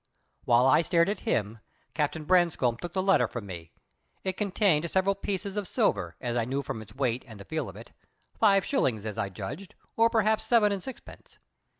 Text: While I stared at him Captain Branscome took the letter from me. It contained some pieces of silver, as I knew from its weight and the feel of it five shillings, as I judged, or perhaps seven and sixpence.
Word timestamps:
While 0.45 0.65
I 0.65 0.81
stared 0.81 1.09
at 1.09 1.19
him 1.29 1.59
Captain 1.93 2.23
Branscome 2.23 2.77
took 2.77 2.93
the 2.93 3.03
letter 3.03 3.27
from 3.27 3.45
me. 3.45 3.71
It 4.23 4.33
contained 4.35 4.89
some 4.89 5.05
pieces 5.21 5.55
of 5.57 5.67
silver, 5.67 6.15
as 6.19 6.35
I 6.35 6.43
knew 6.43 6.63
from 6.63 6.81
its 6.81 6.95
weight 6.95 7.23
and 7.27 7.39
the 7.39 7.45
feel 7.45 7.69
of 7.69 7.75
it 7.75 7.91
five 8.39 8.65
shillings, 8.65 9.05
as 9.05 9.19
I 9.19 9.29
judged, 9.29 9.75
or 9.95 10.09
perhaps 10.09 10.43
seven 10.43 10.71
and 10.71 10.81
sixpence. 10.81 11.37